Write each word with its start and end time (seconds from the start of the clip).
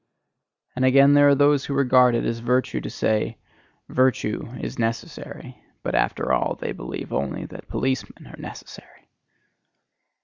And 0.75 0.83
again 0.83 1.13
there 1.13 1.27
are 1.27 1.35
those 1.35 1.65
who 1.65 1.75
regard 1.75 2.15
it 2.15 2.25
as 2.25 2.39
virtue 2.39 2.81
to 2.81 2.89
say: 2.89 3.37
"Virtue 3.87 4.51
is 4.59 4.79
necessary"; 4.79 5.63
but 5.83 5.93
after 5.93 6.33
all 6.33 6.55
they 6.55 6.71
believe 6.71 7.13
only 7.13 7.45
that 7.45 7.67
policemen 7.67 8.25
are 8.25 8.39
necessary. 8.41 9.11